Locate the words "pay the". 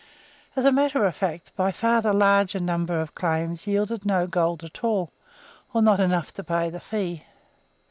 6.43-6.79